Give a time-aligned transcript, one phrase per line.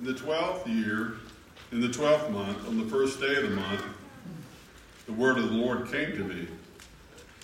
[0.00, 1.16] In the twelfth year,
[1.72, 3.84] in the twelfth month, on the first day of the month,
[5.04, 6.48] the word of the Lord came to me.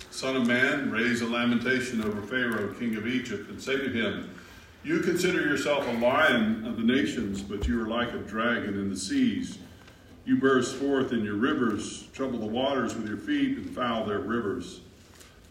[0.09, 4.33] Son of man, raise a lamentation over Pharaoh, king of Egypt, and say to him,
[4.83, 8.89] You consider yourself a lion of the nations, but you are like a dragon in
[8.89, 9.59] the seas.
[10.25, 14.21] You burst forth in your rivers, trouble the waters with your feet, and foul their
[14.21, 14.81] rivers.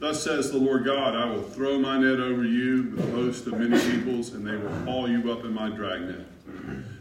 [0.00, 3.46] Thus says the Lord God, I will throw my net over you with a host
[3.46, 6.27] of many peoples, and they will haul you up in my dragnet.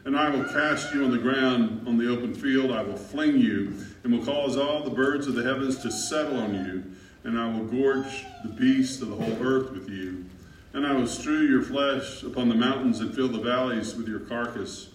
[0.06, 2.72] And I will cast you on the ground on the open field.
[2.72, 6.40] I will fling you, and will cause all the birds of the heavens to settle
[6.40, 6.84] on you.
[7.24, 10.26] And I will gorge the beasts of the whole earth with you.
[10.74, 14.20] And I will strew your flesh upon the mountains and fill the valleys with your
[14.20, 14.90] carcass.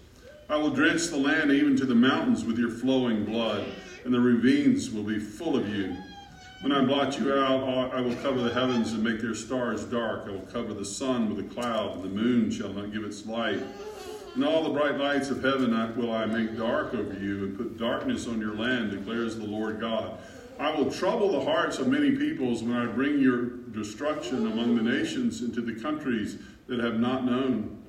[0.49, 3.65] I will drench the land even to the mountains with your flowing blood,
[4.05, 5.97] and the ravines will be full of you.
[6.61, 10.27] When I blot you out, I will cover the heavens and make their stars dark.
[10.27, 13.25] I will cover the sun with a cloud, and the moon shall not give its
[13.27, 13.63] light.
[14.35, 17.79] And all the bright lights of heaven will I make dark over you, and put
[17.79, 20.19] darkness on your land, declares the Lord God.
[20.59, 24.83] I will trouble the hearts of many peoples when I bring your destruction among the
[24.83, 26.39] nations into the countries
[26.69, 27.83] that have not known.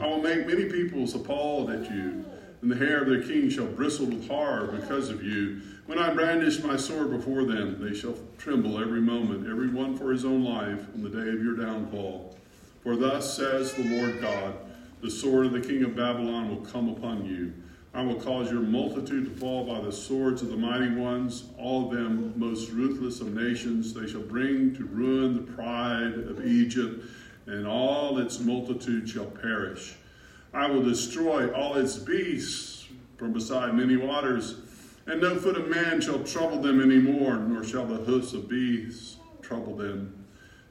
[0.00, 2.24] I will make many peoples appalled at you,
[2.60, 5.60] and the hair of their king shall bristle with horror because of you.
[5.86, 10.10] When I brandish my sword before them, they shall tremble every moment, every one for
[10.10, 12.36] his own life, on the day of your downfall.
[12.82, 14.56] For thus says the Lord God
[15.04, 17.52] the sword of the king of Babylon will come upon you.
[17.92, 21.84] I will cause your multitude to fall by the swords of the mighty ones, all
[21.84, 23.92] of them most ruthless of nations.
[23.92, 27.04] They shall bring to ruin the pride of Egypt,
[27.44, 29.94] and all its multitude shall perish.
[30.54, 32.86] I will destroy all its beasts
[33.18, 34.56] from beside many waters,
[35.06, 38.48] and no foot of man shall trouble them any more, nor shall the hoofs of
[38.48, 40.23] beasts trouble them.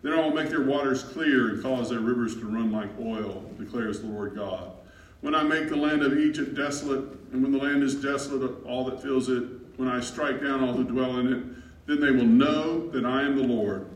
[0.03, 3.49] Then I will make their waters clear and cause their rivers to run like oil,
[3.57, 4.73] declares the Lord God.
[5.21, 8.83] When I make the land of Egypt desolate, and when the land is desolate, all
[8.85, 9.43] that fills it,
[9.77, 11.43] when I strike down all who dwell in it,
[11.87, 13.87] then they will know that I am the Lord.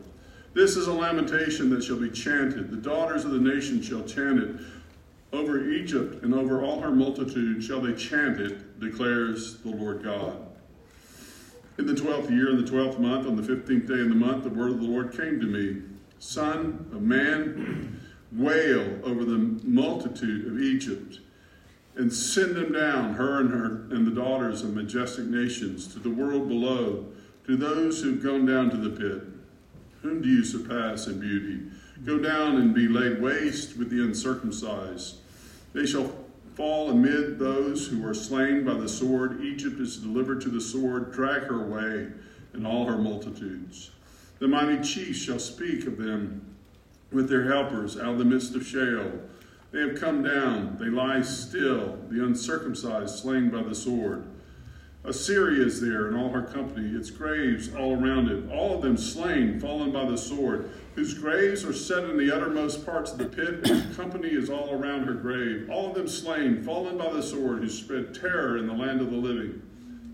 [0.54, 2.70] This is a lamentation that shall be chanted.
[2.70, 4.56] The daughters of the nation shall chant it.
[5.30, 10.38] Over Egypt and over all her multitude shall they chant it, declares the Lord God.
[11.76, 14.44] In the twelfth year, in the twelfth month, on the fifteenth day in the month,
[14.44, 15.82] the word of the Lord came to me.
[16.18, 18.00] Son of man,
[18.32, 21.20] wail over the multitude of Egypt
[21.98, 26.10] and send them down, her and her and the daughters of majestic nations, to the
[26.10, 27.06] world below,
[27.44, 29.24] to those who've gone down to the pit.
[30.02, 31.60] Whom do you surpass in beauty?
[32.04, 35.16] Go down and be laid waste with the uncircumcised.
[35.72, 36.12] They shall
[36.54, 39.42] fall amid those who are slain by the sword.
[39.42, 41.12] Egypt is delivered to the sword.
[41.12, 42.12] Drag her away,
[42.52, 43.90] and all her multitudes.
[44.38, 46.56] The mighty chiefs shall speak of them
[47.10, 49.12] with their helpers out of the midst of Sheol.
[49.70, 54.24] They have come down, they lie still, the uncircumcised slain by the sword.
[55.04, 58.96] Assyria is there and all her company, its graves all around it, all of them
[58.96, 63.26] slain, fallen by the sword, whose graves are set in the uttermost parts of the
[63.26, 65.70] pit, and company is all around her grave.
[65.70, 69.10] All of them slain, fallen by the sword, who spread terror in the land of
[69.10, 69.62] the living.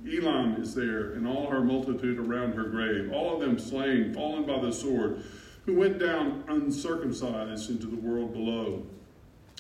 [0.06, 4.44] Elam is there, and all her multitude around her grave, all of them slain, fallen
[4.44, 5.22] by the sword,
[5.65, 8.84] who went down uncircumcised into the world below,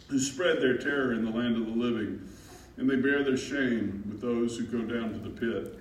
[0.08, 2.20] who spread their terror in the land of the living,
[2.76, 5.80] and they bear their shame with those who go down to the pit.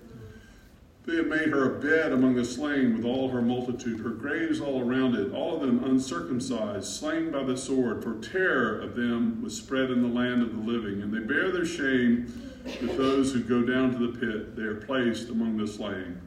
[1.06, 4.62] They have made her a bed among the slain with all her multitude, her graves
[4.62, 9.42] all around it, all of them uncircumcised, slain by the sword, for terror of them
[9.42, 13.34] was spread in the land of the living, and they bear their shame with those
[13.34, 16.22] who go down to the pit, they are placed among the slain.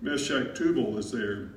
[0.00, 1.50] Meshech Tubal is there,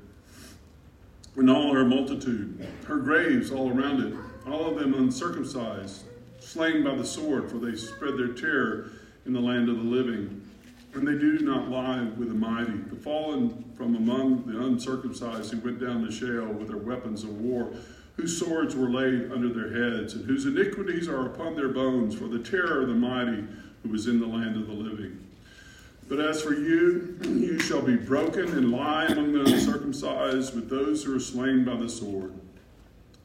[1.36, 4.14] and all her multitude, her graves all around it,
[4.48, 6.04] all of them uncircumcised,
[6.40, 8.92] slain by the sword, for they spread their terror
[9.26, 10.42] in the land of the living.
[10.94, 15.60] And they do not lie with the mighty, the fallen from among the uncircumcised who
[15.60, 17.72] went down to Sheol with their weapons of war,
[18.16, 22.28] whose swords were laid under their heads, and whose iniquities are upon their bones, for
[22.28, 23.44] the terror of the mighty
[23.84, 25.26] who was in the land of the living.
[26.10, 31.04] But as for you, you shall be broken and lie among the uncircumcised with those
[31.04, 32.34] who are slain by the sword.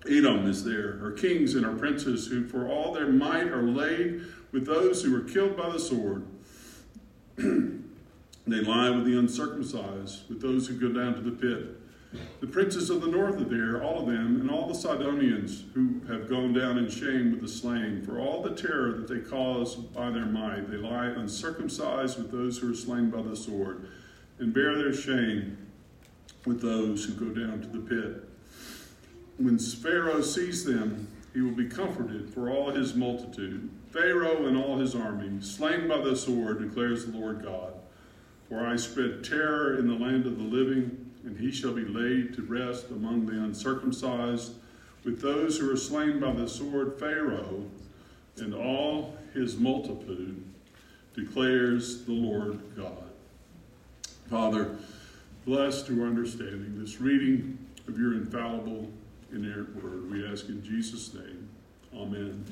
[0.08, 4.22] Edom is there, her kings and her princes, who for all their might are laid
[4.50, 6.24] with those who were killed by the sword.
[7.36, 11.81] they lie with the uncircumcised, with those who go down to the pit.
[12.40, 16.00] The princes of the north are there, all of them, and all the Sidonians who
[16.08, 18.02] have gone down in shame with the slain.
[18.02, 22.58] For all the terror that they cause by their might, they lie uncircumcised with those
[22.58, 23.88] who are slain by the sword,
[24.38, 25.56] and bear their shame
[26.44, 28.28] with those who go down to the pit.
[29.38, 33.70] When Pharaoh sees them, he will be comforted for all his multitude.
[33.90, 37.74] Pharaoh and all his army, slain by the sword, declares the Lord God.
[38.48, 42.34] For I spread terror in the land of the living, and he shall be laid
[42.34, 44.52] to rest among the uncircumcised.
[45.04, 47.64] With those who are slain by the sword, Pharaoh
[48.38, 50.42] and all his multitude,
[51.14, 53.10] declares the Lord God.
[54.30, 54.76] Father,
[55.44, 57.58] bless to our understanding this reading
[57.88, 58.88] of your infallible,
[59.32, 60.10] inerrant word.
[60.10, 61.48] We ask in Jesus' name.
[61.94, 62.44] Amen.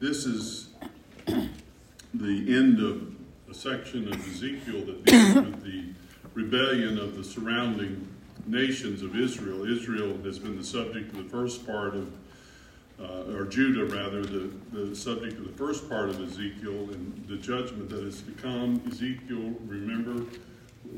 [0.00, 0.68] This is
[1.26, 3.14] the end of
[3.50, 5.84] a section of Ezekiel that deals with the
[6.32, 8.08] rebellion of the surrounding
[8.46, 9.70] nations of Israel.
[9.70, 12.10] Israel has been the subject of the first part of,
[12.98, 17.36] uh, or Judah rather, the, the subject of the first part of Ezekiel and the
[17.36, 18.80] judgment that is to come.
[18.90, 20.24] Ezekiel, remember,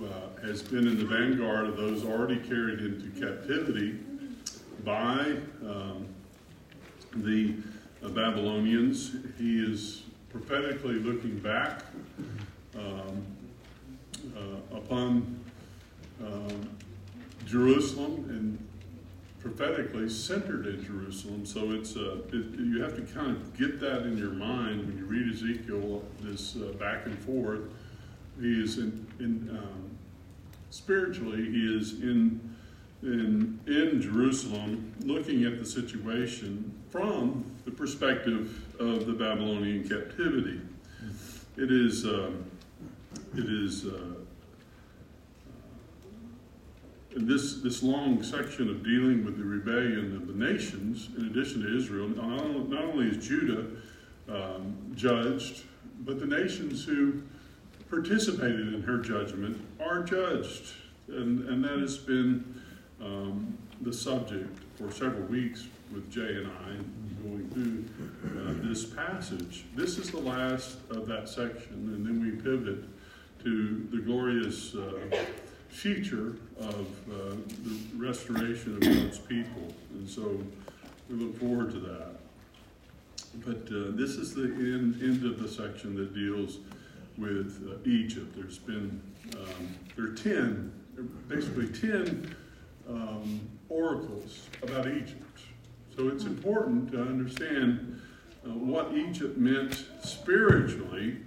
[0.00, 3.98] uh, has been in the vanguard of those already carried into captivity
[4.84, 6.06] by um,
[7.16, 7.56] the
[8.02, 9.16] uh, Babylonians.
[9.38, 11.82] He is prophetically looking back
[12.74, 13.24] um,
[14.36, 15.40] uh, upon
[16.24, 16.68] um,
[17.46, 18.58] Jerusalem and
[19.40, 21.44] prophetically centered in Jerusalem.
[21.44, 24.96] So it's uh, it, you have to kind of get that in your mind when
[24.96, 26.04] you read Ezekiel.
[26.20, 27.62] This uh, back and forth.
[28.40, 29.90] He is in, in um,
[30.70, 31.44] spiritually.
[31.50, 32.56] He is in
[33.02, 40.60] in in Jerusalem, looking at the situation from the perspective of the Babylonian captivity.
[41.56, 42.04] It is.
[42.04, 42.44] Um,
[43.36, 43.86] it is.
[43.86, 44.14] Uh,
[47.14, 51.76] this, this long section of dealing with the rebellion of the nations, in addition to
[51.76, 53.66] Israel, not, only is Judah
[54.28, 55.64] um, judged,
[56.00, 57.22] but the nations who
[57.90, 60.72] participated in her judgment are judged.
[61.08, 62.62] And, and that has been
[63.02, 66.76] um, the subject for several weeks with Jay and I
[67.22, 69.64] going through uh, this passage.
[69.74, 72.84] This is the last of that section, and then we pivot
[73.44, 74.74] to the glorious.
[74.74, 74.92] Uh,
[75.72, 77.34] future of uh,
[77.64, 79.74] the restoration of God's people.
[79.94, 80.38] And so
[81.08, 82.08] we look forward to that.
[83.44, 86.58] But uh, this is the end, end of the section that deals
[87.16, 88.36] with uh, Egypt.
[88.36, 89.00] There's been,
[89.34, 90.70] um, there are 10,
[91.28, 92.36] basically 10
[92.88, 95.40] um, oracles about Egypt.
[95.96, 98.00] So it's important to understand
[98.44, 101.18] uh, what Egypt meant spiritually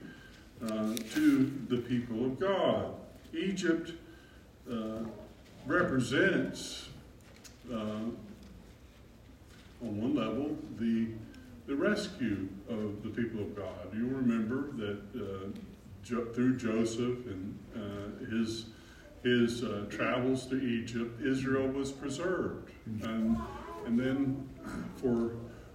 [0.63, 2.94] uh, to the people of God.
[3.34, 3.92] Egypt
[4.72, 5.04] uh,
[5.66, 6.90] represents,
[7.72, 8.10] uh,
[9.81, 11.08] on one level, the,
[11.68, 13.94] the rescue of the people of God.
[13.94, 15.50] You'll remember that uh,
[16.04, 18.66] jo- through Joseph and uh, his,
[19.25, 22.72] his uh, travels to Egypt, Israel was preserved.
[23.01, 23.36] And,
[23.88, 24.48] and then
[24.98, 25.31] for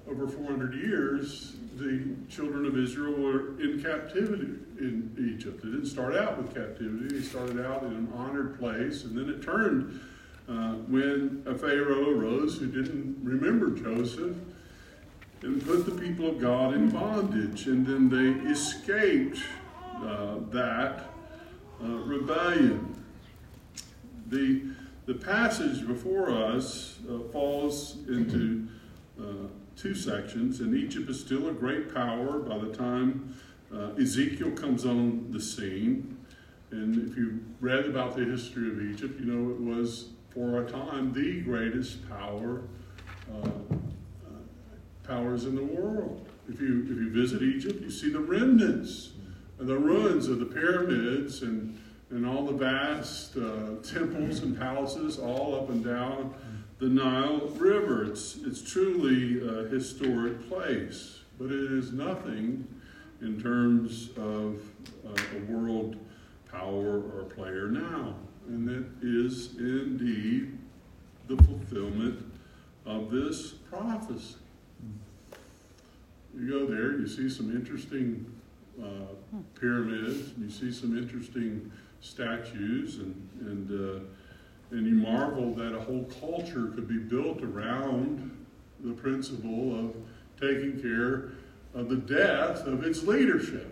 [0.08, 5.62] over 400 years, the children of Israel were in captivity in Egypt.
[5.64, 9.28] They didn't start out with captivity, they started out in an honored place, and then
[9.28, 10.00] it turned
[10.48, 14.36] uh, when a Pharaoh arose who didn't remember Joseph
[15.42, 19.40] and put the people of God in bondage, and then they escaped
[19.96, 21.10] uh, that
[21.82, 22.99] uh, rebellion.
[24.30, 24.62] The,
[25.06, 28.68] the passage before us uh, falls into
[29.20, 33.34] uh, two sections, and Egypt is still a great power by the time
[33.74, 36.16] uh, Ezekiel comes on the scene.
[36.70, 40.70] And if you read about the history of Egypt, you know it was for a
[40.70, 42.62] time the greatest power
[43.32, 44.30] uh, uh,
[45.02, 46.28] powers in the world.
[46.48, 49.10] If you if you visit Egypt, you see the remnants
[49.58, 51.79] and the ruins of the pyramids and
[52.10, 56.34] and all the vast uh, temples and palaces all up and down
[56.78, 58.04] the Nile River.
[58.04, 62.66] It's, it's truly a historic place, but it is nothing
[63.20, 64.60] in terms of
[65.06, 65.96] uh, a world
[66.50, 68.14] power or player now.
[68.48, 70.58] And it is indeed
[71.28, 72.24] the fulfillment
[72.86, 74.36] of this prophecy.
[76.36, 78.24] You go there, you see some interesting
[78.82, 78.86] uh,
[79.58, 84.00] pyramids, you see some interesting statues, and, and uh,
[84.70, 88.46] and you marvel that a whole culture could be built around
[88.80, 89.96] the principle of
[90.40, 91.32] taking care
[91.74, 93.66] of the death of its leadership.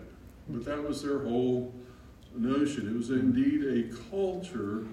[0.49, 1.73] But that was their whole
[2.35, 2.89] notion.
[2.89, 4.85] It was indeed a culture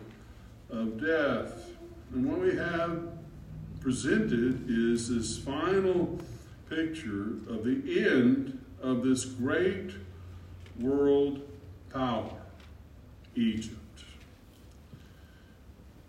[0.71, 1.71] of death.
[2.13, 3.09] And what we have
[3.81, 6.21] presented is this final
[6.69, 9.91] picture of the end of this great
[10.79, 11.41] world
[11.93, 12.33] power,
[13.37, 14.05] Egypt.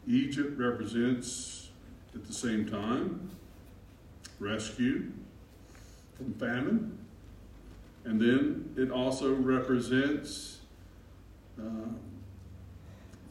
[0.07, 1.69] Egypt represents,
[2.15, 3.29] at the same time,
[4.39, 5.11] rescue
[6.15, 6.97] from famine,
[8.05, 10.59] and then it also represents
[11.59, 11.89] uh,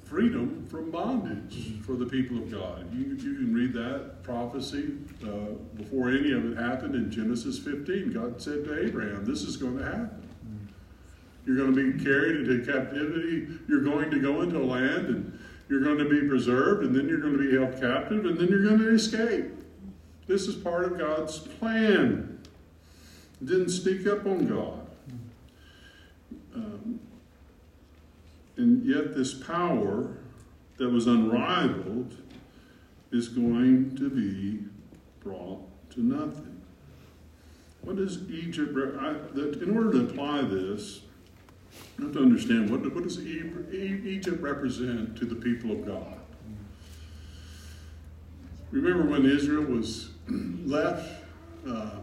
[0.05, 2.93] freedom from bondage for the people of God.
[2.95, 4.93] You, you can read that prophecy
[5.25, 8.13] uh, before any of it happened in Genesis 15.
[8.13, 10.26] God said to Abraham, This is going to happen.
[11.47, 13.49] You're going to be carried into captivity.
[13.69, 15.39] You're going to go into a land and
[15.69, 18.49] you're going to be preserved, and then you're going to be held captive, and then
[18.49, 19.51] you're going to escape.
[20.29, 22.41] This is part of God's plan.
[23.45, 24.87] Didn't speak up on God.
[26.55, 27.01] Um,
[28.57, 30.17] and yet, this power
[30.79, 32.17] that was unrivaled
[33.11, 34.65] is going to be
[35.23, 35.61] brought
[35.91, 36.61] to nothing.
[37.83, 41.01] What does Egypt, I, in order to apply this,
[41.99, 46.19] you have to understand what, what does Egypt represent to the people of God?
[48.71, 51.23] Remember when Israel was left
[51.67, 52.01] uh,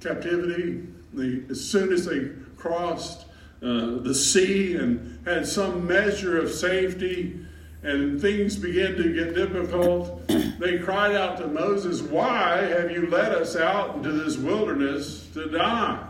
[0.00, 0.86] captivity?
[1.14, 3.26] They, as soon as they crossed
[3.62, 7.40] uh, the sea and had some measure of safety,
[7.82, 10.26] and things began to get difficult,
[10.58, 15.50] they cried out to Moses, Why have you led us out into this wilderness to
[15.50, 16.06] die?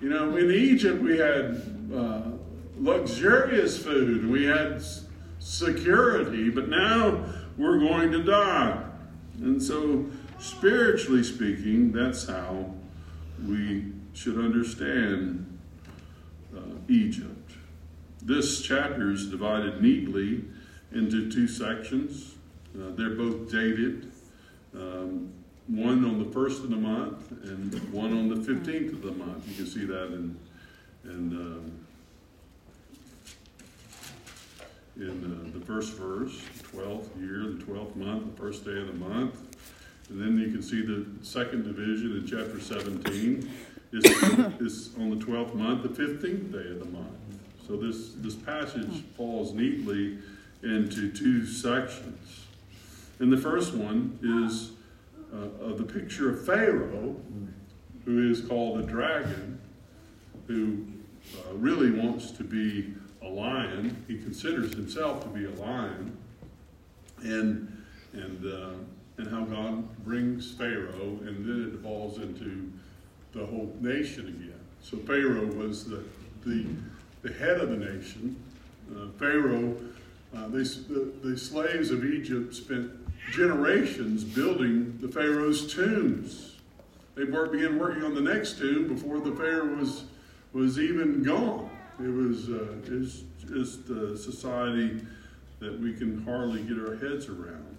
[0.00, 1.62] You know, in Egypt we had
[1.94, 2.22] uh,
[2.78, 4.82] luxurious food, we had
[5.38, 7.24] security, but now
[7.58, 8.82] we're going to die.
[9.40, 10.06] And so,
[10.38, 12.72] spiritually speaking, that's how
[13.46, 15.58] we should understand
[16.56, 17.52] uh, Egypt.
[18.22, 20.44] This chapter is divided neatly
[20.92, 22.36] into two sections.
[22.74, 24.10] Uh, they're both dated.
[24.74, 25.32] Um,
[25.70, 29.48] one on the first of the month and one on the 15th of the month.
[29.48, 30.36] You can see that in,
[31.04, 31.86] in, um,
[34.96, 36.42] in uh, the first verse,
[36.74, 39.36] 12th year, the 12th month, the first day of the month.
[40.08, 43.48] And then you can see the second division in chapter 17
[43.92, 44.04] is,
[44.60, 47.06] is on the 12th month, the 15th day of the month.
[47.68, 50.18] So this, this passage falls neatly
[50.64, 52.46] into two sections.
[53.20, 54.72] And the first one is
[55.32, 57.16] uh, of the picture of Pharaoh,
[58.04, 59.60] who is called a dragon,
[60.46, 60.84] who
[61.36, 64.04] uh, really wants to be a lion.
[64.08, 66.16] He considers himself to be a lion,
[67.22, 68.70] and and uh,
[69.18, 72.72] and how God brings Pharaoh, and then it evolves into
[73.32, 74.60] the whole nation again.
[74.82, 76.02] So Pharaoh was the
[76.44, 76.66] the,
[77.22, 78.42] the head of the nation.
[78.90, 79.76] Uh, Pharaoh,
[80.34, 82.90] uh, they, the, the slaves of Egypt spent
[83.30, 86.56] generations building the Pharaoh's tombs.
[87.14, 90.04] They began working on the next tomb before the Pharaoh was,
[90.52, 91.70] was even gone.
[91.98, 95.00] It was uh, just a society
[95.58, 97.76] that we can hardly get our heads around.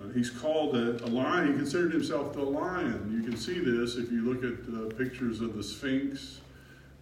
[0.00, 1.48] Uh, he's called a, a, lion.
[1.48, 3.10] He considered himself the lion.
[3.16, 6.40] You can see this if you look at uh, pictures of the Sphinx.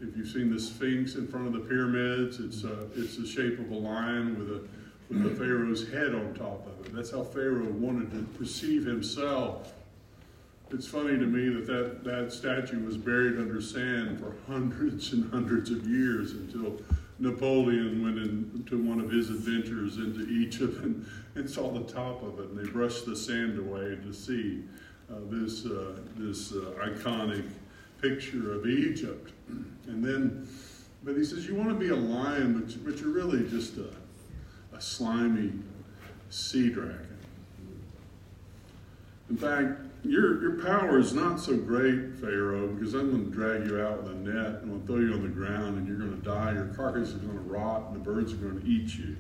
[0.01, 3.59] If you've seen the Sphinx in front of the pyramids, it's, uh, it's the shape
[3.59, 4.82] of a lion with a
[5.13, 6.95] with the Pharaoh's head on top of it.
[6.95, 9.73] That's how Pharaoh wanted to perceive himself.
[10.71, 15.31] It's funny to me that, that that statue was buried under sand for hundreds and
[15.31, 16.81] hundreds of years until
[17.19, 22.41] Napoleon went into one of his adventures into Egypt and, and saw the top of
[22.41, 24.63] it, and they brushed the sand away to see
[25.11, 27.49] uh, this uh, this uh, iconic
[28.01, 29.31] picture of Egypt.
[29.87, 30.49] And then,
[31.05, 33.91] but he says, you want to be a lion, but, but you're really just a
[34.75, 35.53] a slimy
[36.31, 37.19] sea dragon.
[39.31, 43.67] In fact, your, your power is not so great, Pharaoh, because I'm going to drag
[43.67, 45.87] you out with a net and I'm going to throw you on the ground and
[45.87, 46.53] you're going to die.
[46.53, 49.17] Your carcass is going to rot and the birds are going to eat you.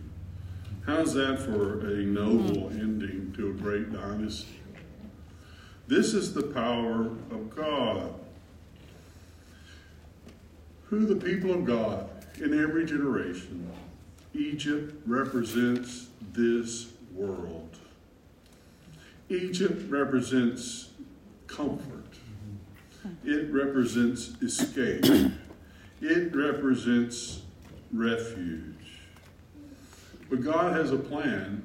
[0.84, 2.80] How's that for a noble hmm.
[2.80, 4.60] ending to a great dynasty?
[5.86, 8.14] This is the power of God.
[10.86, 13.70] Who the people of God in every generation
[14.34, 17.76] Egypt represents this world.
[19.28, 20.90] Egypt represents
[21.46, 22.04] comfort.
[23.06, 23.30] Mm-hmm.
[23.30, 25.04] It represents escape.
[26.00, 27.42] It represents
[27.92, 28.74] refuge.
[30.30, 31.62] But God has a plan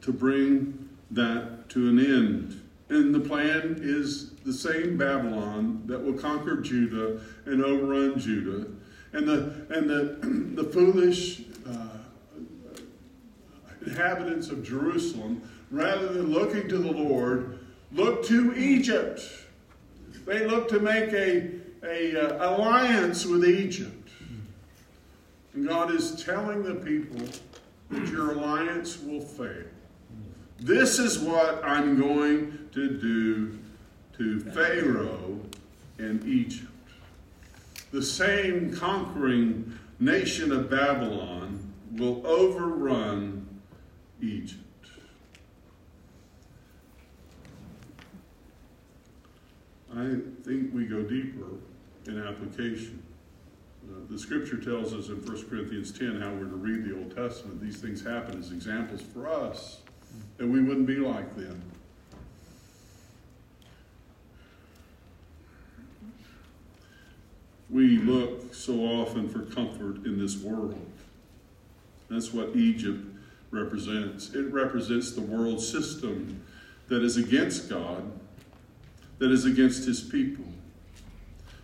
[0.00, 2.60] to bring that to an end.
[2.88, 8.66] And the plan is the same Babylon that will conquer Judah and overrun Judah.
[9.12, 10.18] And the, and the,
[10.62, 11.42] the foolish
[13.86, 17.58] inhabitants of Jerusalem, rather than looking to the Lord,
[17.92, 19.20] look to Egypt.
[20.26, 21.50] they looked to make a,
[21.82, 24.10] a uh, alliance with Egypt.
[25.54, 27.26] And God is telling the people
[27.90, 29.64] that your alliance will fail.
[30.58, 33.58] This is what I'm going to do
[34.16, 35.40] to Pharaoh
[35.98, 36.70] and Egypt.
[37.92, 43.60] The same conquering nation of Babylon will overrun
[44.20, 44.60] Egypt.
[49.96, 51.46] I think we go deeper
[52.06, 53.02] in application.
[53.88, 57.14] Uh, the scripture tells us in 1 Corinthians 10 how we're to read the Old
[57.14, 57.60] Testament.
[57.60, 59.82] These things happen as examples for us,
[60.38, 61.62] that we wouldn't be like them.
[67.70, 70.86] We look so often for comfort in this world.
[72.10, 73.04] That's what Egypt
[73.50, 74.34] represents.
[74.34, 76.42] It represents the world system
[76.88, 78.12] that is against God,
[79.18, 80.44] that is against his people.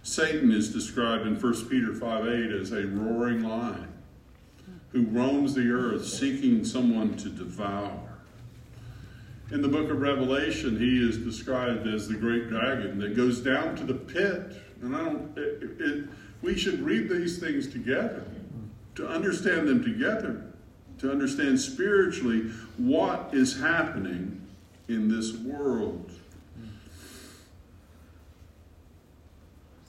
[0.02, 3.88] Satan is described in 1 Peter 5 8 as a roaring lion
[4.92, 8.09] who roams the earth seeking someone to devour.
[9.50, 13.74] In the book of Revelation, he is described as the great dragon that goes down
[13.76, 14.56] to the pit.
[14.80, 16.08] And I don't, it, it,
[16.40, 18.24] we should read these things together
[18.94, 20.44] to understand them together,
[20.98, 22.42] to understand spiritually
[22.76, 24.40] what is happening
[24.88, 26.12] in this world.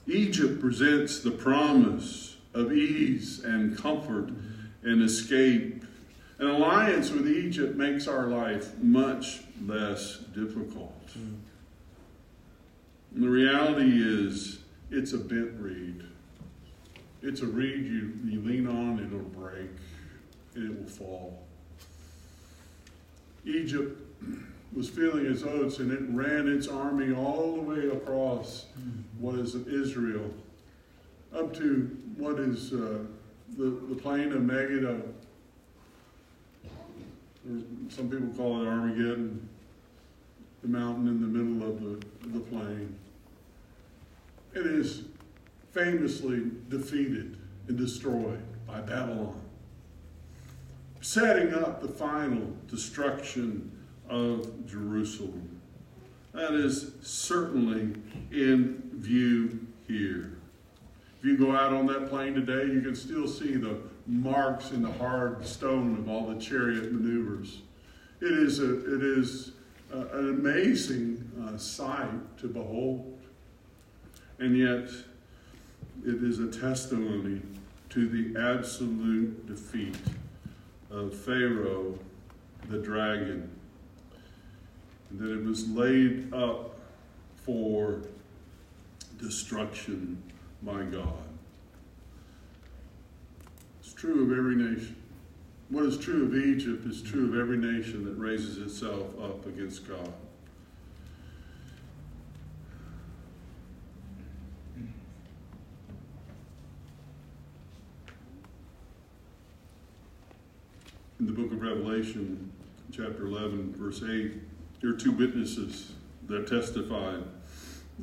[0.08, 4.30] Egypt presents the promise of ease and comfort
[4.82, 5.84] and escape.
[6.40, 10.94] An alliance with Egypt makes our life much less difficult.
[11.14, 11.42] And
[13.14, 16.02] the reality is, it's a bent reed.
[17.22, 19.70] It's a reed you, you lean on, it'll break,
[20.54, 21.42] and it will fall.
[23.44, 24.00] Egypt
[24.74, 28.66] was feeling its oats, and it ran its army all the way across
[29.18, 30.32] what is Israel
[31.34, 32.98] up to what is uh,
[33.56, 35.02] the, the plain of Megiddo.
[37.44, 39.48] Some people call it Armageddon,
[40.62, 42.94] the mountain in the middle of the, the plain.
[44.54, 45.04] It is
[45.72, 49.40] famously defeated and destroyed by Babylon,
[51.00, 53.72] setting up the final destruction
[54.08, 55.60] of Jerusalem.
[56.32, 57.94] That is certainly
[58.30, 60.32] in view here.
[61.18, 64.82] If you go out on that plain today, you can still see the marks in
[64.82, 67.62] the hard stone of all the chariot maneuvers.
[68.20, 69.52] It is, a, it is
[69.92, 73.18] a, an amazing uh, sight to behold.
[74.38, 74.88] And yet,
[76.04, 77.40] it is a testimony
[77.90, 79.96] to the absolute defeat
[80.90, 81.98] of Pharaoh,
[82.68, 83.50] the dragon,
[85.12, 86.78] that it was laid up
[87.36, 88.00] for
[89.20, 90.22] destruction
[90.62, 91.31] by God.
[94.02, 94.96] True of every nation.
[95.68, 99.86] What is true of Egypt is true of every nation that raises itself up against
[99.86, 100.12] God.
[111.20, 112.50] In the book of Revelation,
[112.90, 114.32] chapter 11, verse 8,
[114.80, 115.92] there are two witnesses
[116.26, 117.22] that testified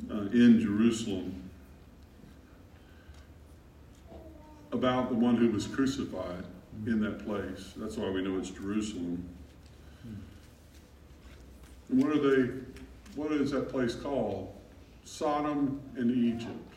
[0.10, 1.49] uh, in Jerusalem
[4.80, 6.46] about the one who was crucified
[6.86, 7.74] in that place.
[7.76, 9.28] That's why we know it's Jerusalem.
[11.90, 12.54] And what are they?
[13.16, 14.56] What is that place called?
[15.04, 16.74] Sodom and Egypt.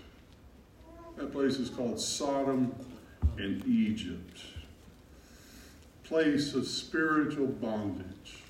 [1.16, 2.74] That place is called Sodom
[3.38, 4.40] and Egypt.
[6.02, 8.42] Place of spiritual bondage.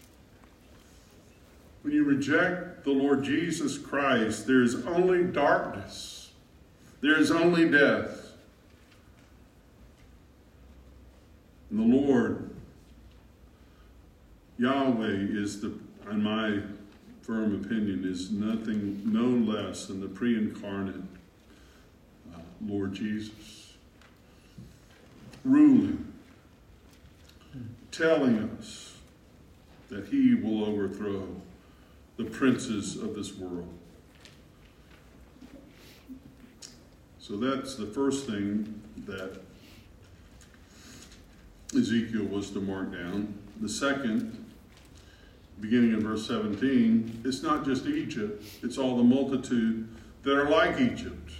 [1.82, 6.30] When you reject the Lord Jesus Christ, there is only darkness.
[7.02, 8.21] There is only death.
[11.72, 12.50] And the Lord,
[14.58, 15.72] Yahweh, is the,
[16.11, 16.61] in my
[17.22, 20.96] firm opinion, is nothing, no less than the pre incarnate
[22.35, 23.72] uh, Lord Jesus.
[25.44, 26.12] Ruling,
[27.90, 28.96] telling us
[29.88, 31.26] that he will overthrow
[32.18, 33.72] the princes of this world.
[37.18, 39.40] So that's the first thing that
[41.74, 43.35] Ezekiel was to mark down.
[43.61, 44.44] The second,
[45.61, 49.88] beginning in verse 17, it's not just Egypt, it's all the multitude
[50.22, 51.32] that are like Egypt.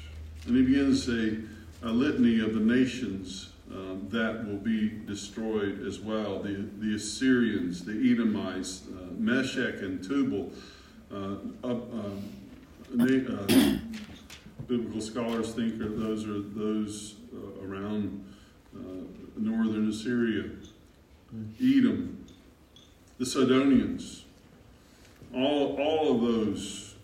[0.47, 1.39] And he begins say
[1.83, 7.85] a litany of the nations um, that will be destroyed as well the, the Assyrians,
[7.85, 10.51] the Edomites, uh, Meshech and Tubal,
[11.13, 11.77] uh, uh,
[12.99, 13.79] uh,
[14.67, 18.25] biblical scholars think those are those uh, around
[18.77, 18.81] uh,
[19.43, 20.51] northern Assyria,
[21.61, 22.25] Edom,
[23.19, 24.25] the Sidonians,
[25.35, 26.95] all, all of those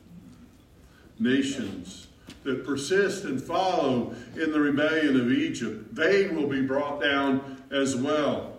[1.19, 2.09] nations
[2.45, 7.97] that persist and follow in the rebellion of Egypt, they will be brought down as
[7.97, 8.57] well.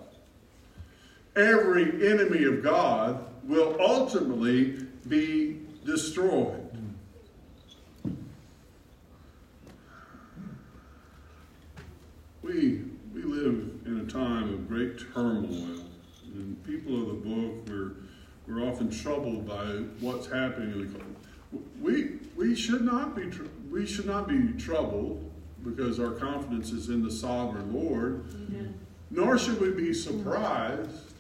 [1.36, 6.70] Every enemy of God will ultimately be destroyed.
[12.42, 14.68] We, we live in a time of
[15.00, 15.84] great turmoil.
[16.34, 17.92] And people of the book, we're,
[18.48, 19.66] we're often troubled by
[20.00, 21.00] what's happening in the
[21.82, 25.32] we, we should not be tr- we should not be troubled
[25.64, 28.26] because our confidence is in the sovereign Lord.
[29.12, 31.14] Nor should we be surprised.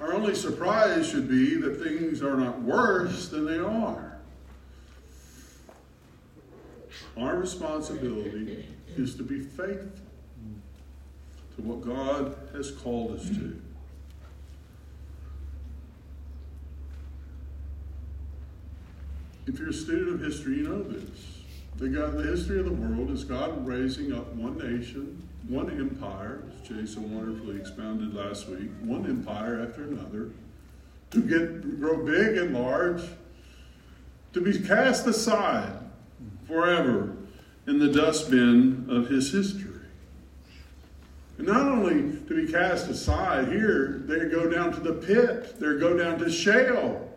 [0.00, 4.18] Our only surprise should be that things are not worse than they are.
[7.18, 10.05] Our responsibility is to be faithful
[11.56, 13.60] to what God has called us to.
[19.46, 21.42] If you're a student of history, you know this.
[21.76, 26.42] The, God, the history of the world is God raising up one nation, one empire,
[26.48, 30.30] as Jason wonderfully expounded last week, one empire after another,
[31.10, 33.02] to get grow big and large,
[34.32, 35.78] to be cast aside
[36.46, 37.16] forever
[37.66, 39.75] in the dustbin of his history.
[41.38, 45.78] And not only to be cast aside here, they go down to the pit, they
[45.78, 47.10] go down to Sheol,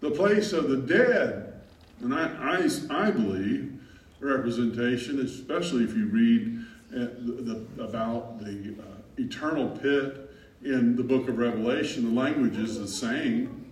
[0.00, 1.60] the place of the dead.
[2.00, 3.72] And I, I, I believe
[4.20, 8.84] representation, especially if you read uh, the, the, about the uh,
[9.18, 10.30] eternal pit
[10.64, 13.70] in the book of Revelation, the language is the same.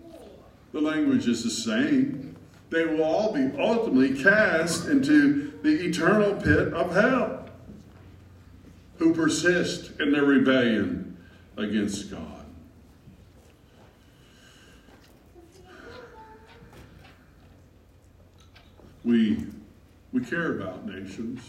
[0.73, 2.37] The language is the same.
[2.71, 7.44] They will all be ultimately cast into the eternal pit of hell
[8.99, 11.17] who persist in their rebellion
[11.57, 12.45] against God.
[19.05, 19.45] We,
[20.13, 21.43] we care about nations.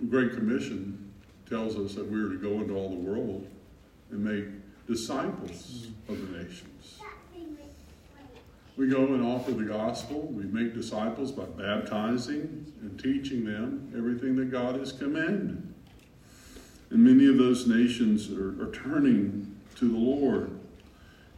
[0.00, 1.12] The Great Commission
[1.48, 3.46] tells us that we are to go into all the world
[4.10, 4.46] and make
[4.86, 7.00] disciples of the nations.
[8.78, 10.20] We go and offer the gospel.
[10.28, 15.74] We make disciples by baptizing and teaching them everything that God has commanded.
[16.90, 20.52] And many of those nations are, are turning to the Lord.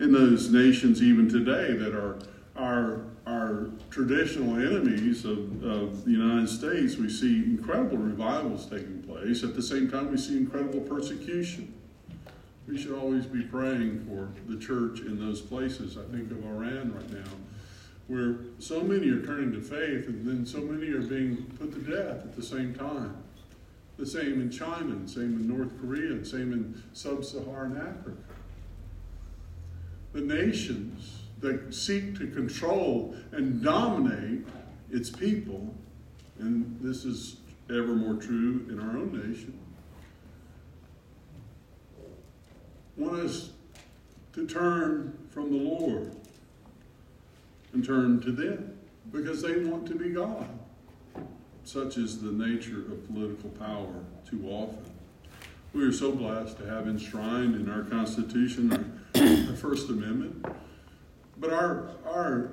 [0.00, 2.18] In those nations, even today, that are
[2.56, 9.42] our, our traditional enemies of, of the United States, we see incredible revivals taking place.
[9.42, 11.72] At the same time, we see incredible persecution.
[12.66, 15.96] We should always be praying for the church in those places.
[15.96, 17.30] I think of Iran right now,
[18.06, 21.80] where so many are turning to faith and then so many are being put to
[21.80, 23.16] death at the same time.
[23.96, 28.16] The same in China, and same in North Korea, and same in sub Saharan Africa.
[30.12, 34.46] The nations that seek to control and dominate
[34.90, 35.74] its people,
[36.38, 37.36] and this is
[37.68, 39.58] ever more true in our own nation,
[43.00, 43.50] want us
[44.34, 46.14] to turn from the Lord
[47.72, 48.78] and turn to them
[49.10, 50.46] because they want to be God.
[51.64, 54.84] Such is the nature of political power too often.
[55.72, 60.44] We are so blessed to have enshrined in our Constitution the First Amendment.
[61.38, 62.50] But our, our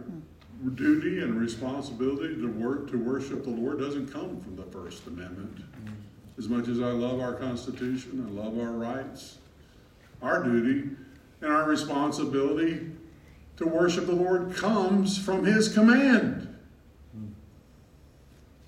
[0.75, 5.61] duty and responsibility to work to worship the Lord doesn't come from the First Amendment.
[6.37, 9.39] As much as I love our Constitution, I love our rights,
[10.21, 10.89] our duty
[11.41, 12.91] and our responsibility
[13.57, 16.43] to worship the Lord comes from His command.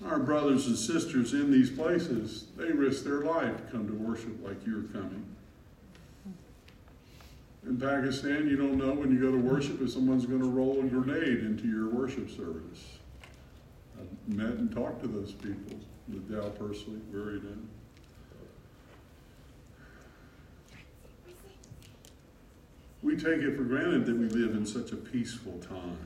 [0.04, 4.44] Our brothers and sisters in these places, they risk their life to come to worship
[4.44, 5.24] like you're coming.
[7.66, 10.80] In Pakistan, you don't know when you go to worship if someone's going to roll
[10.80, 12.98] a grenade into your worship service.
[14.00, 17.58] I've met and talked to those people, with Dow personally, where he did.
[23.02, 25.98] We take it for granted that we live in such a peaceful time.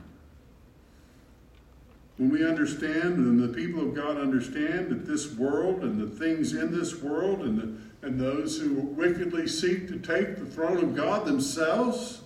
[2.17, 6.53] When we understand, and the people of God understand that this world and the things
[6.53, 10.95] in this world and, the, and those who wickedly seek to take the throne of
[10.95, 12.21] God themselves,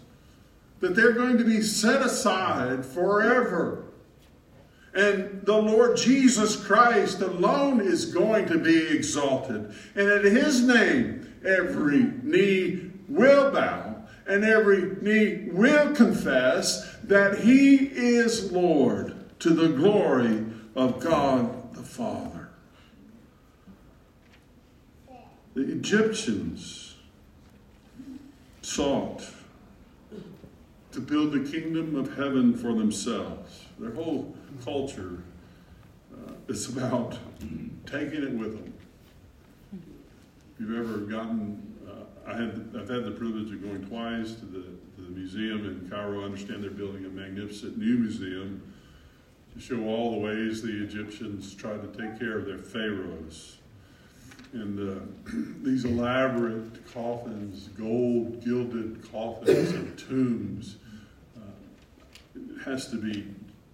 [0.79, 3.85] that they're going to be set aside forever.
[4.93, 9.73] And the Lord Jesus Christ alone is going to be exalted.
[9.95, 13.78] And in his name, every knee will bow
[14.29, 21.81] and every knee will confess that he is Lord to the glory of God the
[21.81, 22.49] Father.
[25.55, 26.95] The Egyptians
[28.61, 29.25] sought
[30.91, 33.65] to build the kingdom of heaven for themselves.
[33.79, 35.23] Their whole culture
[36.13, 37.17] uh, is about
[37.87, 38.73] taking it with them.
[39.73, 39.79] If
[40.59, 41.68] you've ever gotten,
[42.29, 45.89] I had, I've had the privilege of going twice to the, to the museum in
[45.89, 46.21] Cairo.
[46.21, 48.61] I understand they're building a magnificent new museum
[49.53, 53.57] to show all the ways the Egyptians tried to take care of their pharaohs.
[54.53, 55.01] And uh,
[55.63, 60.77] these elaborate coffins, gold gilded coffins and tombs,
[61.35, 61.41] uh,
[62.35, 63.27] it has to be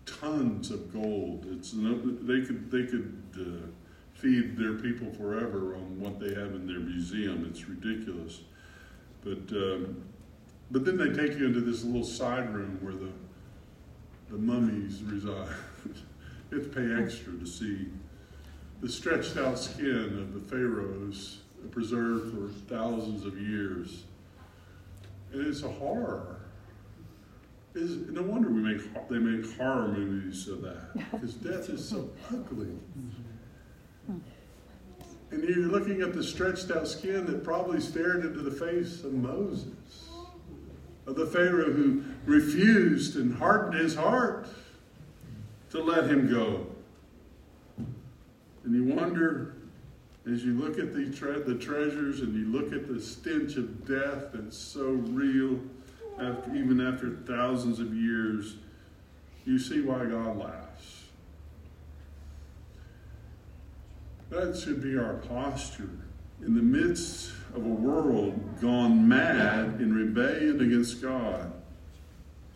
[0.06, 1.46] tons of gold.
[1.52, 3.68] It's they could they could uh,
[4.16, 7.46] feed their people forever on what they have in their museum.
[7.50, 8.42] It's ridiculous.
[9.24, 10.04] But um,
[10.72, 13.12] but then they take you into this little side room where the
[14.30, 15.56] the mummies reside.
[16.52, 17.88] you have to pay extra to see
[18.82, 21.40] the stretched out skin of the pharaohs
[21.72, 24.04] preserved for thousands of years.
[25.34, 26.38] And it's a horror.
[27.74, 32.10] It's, no wonder we make they make horror movies of that because death is so
[32.30, 32.70] ugly.
[35.48, 40.10] You're looking at the stretched out skin that probably stared into the face of Moses,
[41.06, 44.48] of the Pharaoh who refused and hardened his heart
[45.70, 46.66] to let him go.
[48.64, 49.56] And you wonder,
[50.26, 53.88] as you look at the, tre- the treasures and you look at the stench of
[53.88, 55.60] death that's so real,
[56.20, 58.56] after, even after thousands of years,
[59.46, 61.05] you see why God laughs.
[64.36, 65.90] That should be our posture
[66.46, 71.54] in the midst of a world gone mad in rebellion against God.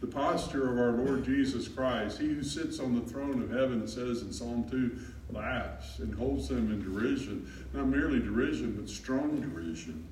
[0.02, 3.88] The posture of our Lord Jesus Christ, he who sits on the throne of heaven,
[3.88, 5.00] says in Psalm 2,
[5.32, 7.50] laughs and holds them in derision.
[7.74, 10.06] Not merely derision, but strong derision.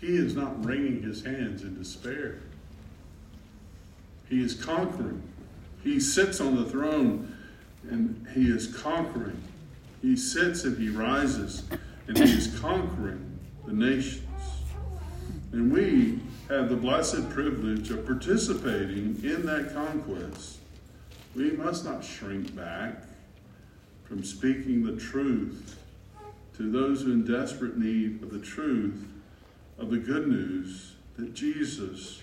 [0.00, 2.38] He is not wringing his hands in despair.
[4.28, 5.20] He is conquering.
[5.82, 7.34] He sits on the throne
[7.90, 9.42] and he is conquering.
[10.02, 11.64] He sits and he rises
[12.06, 14.24] and he is conquering the nations.
[15.52, 20.58] And we have the blessed privilege of participating in that conquest.
[21.34, 23.02] We must not shrink back
[24.04, 25.76] from speaking the truth
[26.56, 29.06] to those who are in desperate need of the truth
[29.78, 32.22] of the good news that Jesus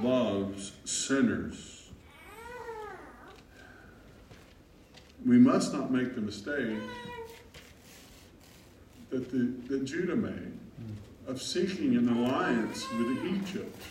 [0.00, 1.77] loves sinners.
[5.26, 6.78] We must not make the mistake
[9.10, 10.52] that, the, that Judah made
[11.26, 13.82] of seeking an alliance with Egypt.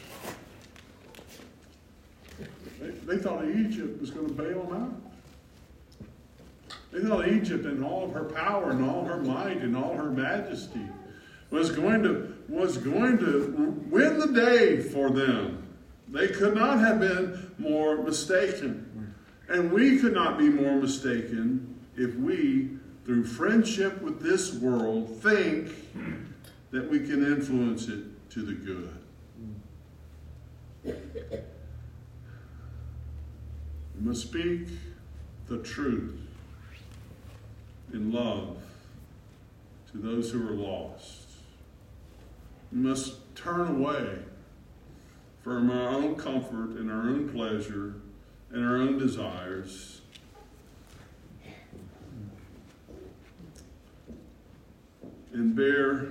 [2.80, 5.08] They, they thought Egypt was going to bail them out.
[6.92, 10.10] They thought Egypt in all of her power and all her might and all her
[10.10, 10.82] majesty
[11.52, 15.64] was going to was going to win the day for them.
[16.08, 18.87] They could not have been more mistaken.
[19.50, 22.70] And we could not be more mistaken if we,
[23.06, 25.72] through friendship with this world, think
[26.72, 28.94] that we can influence it to the good.
[33.96, 34.68] We must speak
[35.48, 36.20] the truth
[37.94, 38.58] in love
[39.92, 41.24] to those who are lost.
[42.72, 44.20] We must turn away
[45.42, 47.96] from our own comfort and our own pleasure
[48.52, 50.02] and our own desires.
[55.34, 56.08] And bear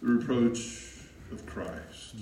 [0.00, 0.86] the reproach
[1.30, 2.16] of Christ.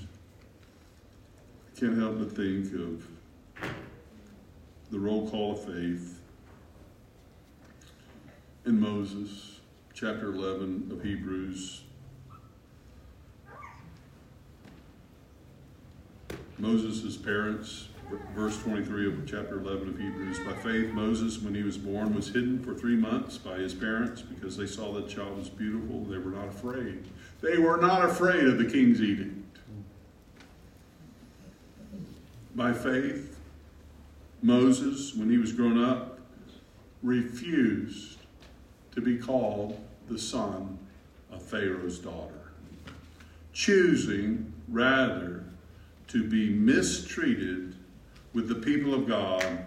[1.66, 3.06] I can't help but think of
[4.90, 6.20] the roll call of faith
[8.66, 9.60] in Moses,
[9.94, 11.83] chapter 11 of Hebrews.
[16.58, 17.88] Moses' parents,
[18.34, 20.38] verse 23 of chapter 11 of Hebrews.
[20.40, 24.22] By faith, Moses, when he was born, was hidden for three months by his parents
[24.22, 26.04] because they saw that the child was beautiful.
[26.04, 27.04] They were not afraid.
[27.40, 29.32] They were not afraid of the king's edict.
[32.54, 33.40] By faith,
[34.42, 36.20] Moses, when he was grown up,
[37.02, 38.18] refused
[38.94, 40.78] to be called the son
[41.32, 42.52] of Pharaoh's daughter,
[43.52, 45.44] choosing rather
[46.08, 47.74] to be mistreated
[48.32, 49.66] with the people of God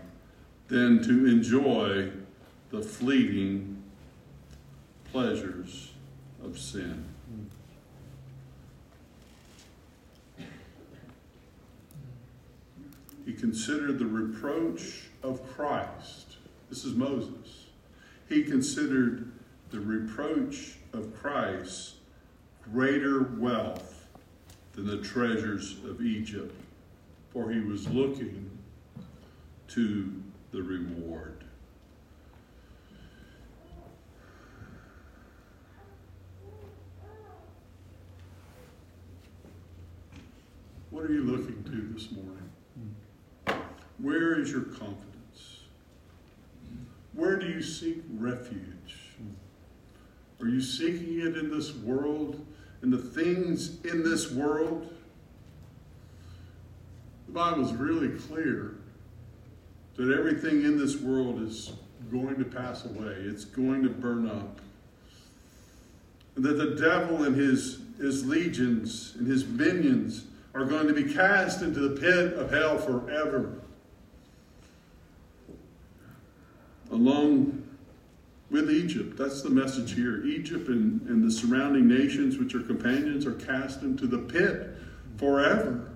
[0.67, 2.11] than to enjoy
[2.69, 3.81] the fleeting
[5.11, 5.91] pleasures
[6.43, 7.05] of sin.
[13.25, 16.37] He considered the reproach of Christ.
[16.69, 17.65] This is Moses.
[18.29, 19.31] He considered
[19.69, 21.95] the reproach of Christ
[22.71, 23.96] greater wealth
[24.77, 26.55] than the treasures of Egypt,
[27.31, 28.51] for he was looking
[29.67, 31.43] to the reward.
[40.91, 42.51] What are you looking to this morning?
[43.97, 45.61] Where is your confidence?
[47.13, 49.15] Where do you seek refuge?
[50.39, 52.45] Are you seeking it in this world,
[52.83, 54.93] in the things in this world?
[57.27, 58.75] The Bible is really clear
[59.95, 61.73] that everything in this world is
[62.11, 64.61] going to pass away, it's going to burn up.
[66.35, 71.11] And that the devil and his, his legions and his minions are going to be
[71.13, 73.53] cast into the pit of hell forever.
[76.91, 77.56] Along
[78.49, 79.17] with Egypt.
[79.17, 80.25] That's the message here.
[80.25, 84.77] Egypt and, and the surrounding nations, which are companions, are cast into the pit
[85.17, 85.91] forever.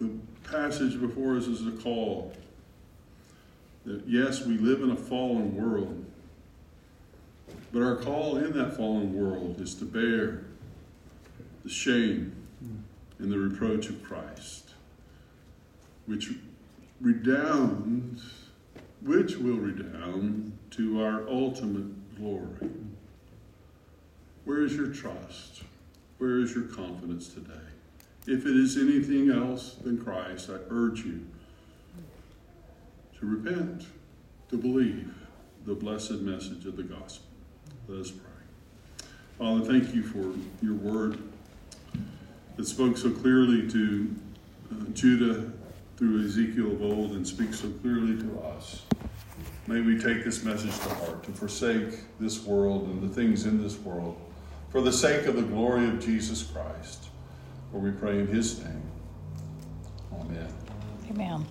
[0.00, 0.10] The
[0.44, 2.32] passage before us is a call
[3.86, 6.04] that yes, we live in a fallen world,
[7.72, 10.44] but our call in that fallen world is to bear
[11.64, 12.40] the shame
[13.20, 14.70] and the reproach of Christ,
[16.06, 16.30] which
[17.00, 18.22] redounds,
[19.02, 22.70] which will redound to our ultimate glory.
[24.44, 25.62] Where is your trust?
[26.18, 27.54] Where is your confidence today?
[28.26, 31.26] If it is anything else than Christ, I urge you
[33.18, 33.86] to repent,
[34.50, 35.14] to believe
[35.64, 37.26] the blessed message of the gospel.
[37.88, 39.06] Let us pray.
[39.38, 41.18] Father, thank you for your word
[42.56, 44.14] that spoke so clearly to
[44.72, 45.50] uh, Judah
[45.96, 48.82] through Ezekiel of old and speaks so clearly to us.
[49.66, 53.62] May we take this message to heart to forsake this world and the things in
[53.62, 54.18] this world
[54.70, 57.08] for the sake of the glory of Jesus Christ.
[57.70, 58.82] For we pray in his name.
[60.12, 60.52] Amen.
[61.10, 61.46] Amen.